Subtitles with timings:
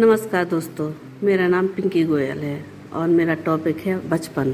[0.00, 0.90] नमस्कार दोस्तों,
[1.22, 2.64] मेरा नाम पिंकी गोयल है
[2.94, 4.52] और मेरा टॉपिक है बचपन।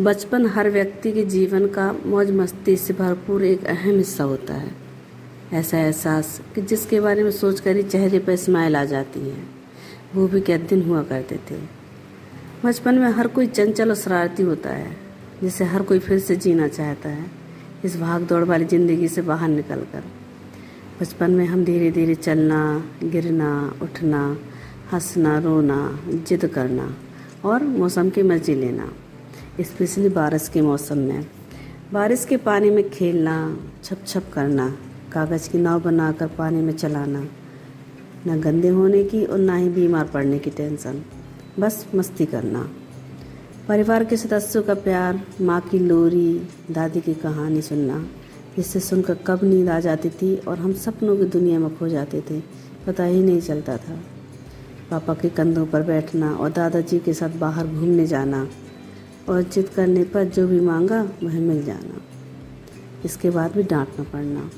[0.00, 4.72] बचपन हर व्यक्ति के जीवन का मौज मस्ती से भरपूर एक अहम हिस्सा होता है।
[5.52, 9.42] ऐसा एहसास कि जिसके बारे में सोचकर ही चेहरे पर स्माइल आ जाती है,
[10.14, 11.60] वो भी क्या दिन हुआ करते थे।
[12.64, 14.96] बचपन में हर कोई चंचल और शरारती होता है,
[15.42, 17.26] जिसे हर कोई फिर से जीना चाहता है,
[17.84, 20.04] इस भाग दौड़ वाली ज़िंदगी से बाहर निकल कर
[21.00, 24.38] बचपन में हम धीरे धीरे चलना, गिरना, उठना,
[24.92, 26.96] हंसना, रोना, जिद करना
[27.44, 28.88] और मौसम की मर्ज़ी लेना
[29.60, 31.26] स्पेशली बारिश के मौसम में।
[31.92, 33.36] बारिश के पानी में खेलना
[33.84, 34.68] छप छप करना,
[35.12, 37.24] कागज़ की नाव बनाकर पानी में चलाना,
[38.26, 41.02] न गंदे होने की और ना ही बीमार पड़ने की टेंशन,
[41.60, 42.68] बस मस्ती करना।
[43.68, 48.06] परिवार के सदस्यों का प्यार, माँ की लोरी, दादी की कहानी सुनना
[48.58, 52.20] जिससे सुनकर कब नींद आ जाती थी और हम सपनों की दुनिया में खो जाते
[52.20, 52.40] थे,
[52.86, 53.94] पता ही नहीं चलता था।
[54.90, 58.46] पापा के कंधों पर बैठना और दादाजी के साथ बाहर घूमने जाना
[59.28, 62.00] और जिद करने पर जो भी मांगा वह मिल जाना।
[63.04, 64.50] इसके बाद भी डांट न पड़ना।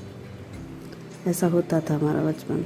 [1.26, 2.64] ऐसा होता था हमारा बचपन।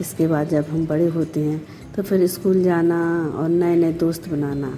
[0.00, 1.60] इसके बाद जब हम बड़े होते हैं
[1.96, 3.00] तो फिर स्कूल जाना
[3.36, 4.72] और नए नए दोस्त बनाना,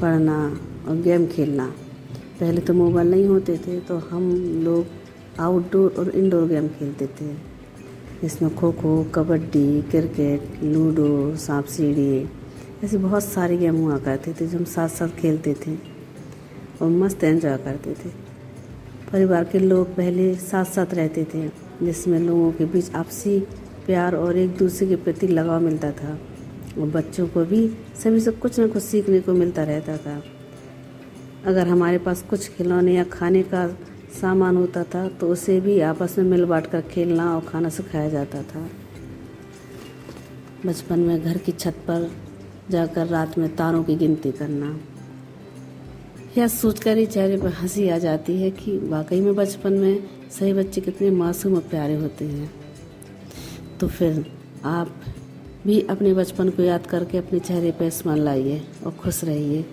[0.00, 0.38] पढ़ना
[0.88, 1.72] और गेम खेलना।
[2.42, 4.30] पहले तो मोबाइल नहीं होते थे तो हम
[4.64, 4.86] लोग
[5.40, 7.30] आउटडोर और इंडोर गेम खेलते थे।
[8.26, 12.28] इसमें खो खो कबड्डी क्रिकेट लूडो सांप सीढ़ी
[12.84, 15.76] ऐसे बहुत सारे गेम हुआ करते थे जो हम साथ साथ खेलते थे
[16.80, 18.10] और मस्त एंजॉय करते थे।
[19.12, 21.46] परिवार के लोग पहले साथ साथ रहते थे,
[21.82, 23.38] जिसमें लोगों के बीच आपसी
[23.86, 26.18] प्यार और एक दूसरे के प्रति लगाव मिलता था
[26.78, 27.66] और बच्चों को भी
[28.02, 30.22] सभी से कुछ ना कुछ सीखने को मिलता रहता था।
[31.46, 33.66] अगर हमारे पास कुछ खिलौने या खाने का
[34.20, 38.08] सामान होता था तो उसे भी आपस में मिल बांट कर खेलना और खाना सिखाया
[38.08, 38.68] जाता था।
[40.66, 42.10] बचपन में घर की छत पर
[42.70, 44.78] जाकर रात में तारों की गिनती करना,
[46.38, 50.52] यह सोचकर ही चेहरे पर हँसी आ जाती है कि वाकई में बचपन में सही
[50.52, 52.50] बच्चे कितने मासूम और प्यारे होते हैं।
[53.80, 54.24] तो फिर
[54.64, 54.94] आप
[55.64, 59.64] भी अपने बचपन को याद करके अपने चेहरे पर स्मरण लाइए और खुश रहिए,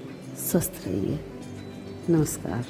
[0.51, 1.19] स्वस्थ रहिए।
[2.09, 2.61] नमस्कार।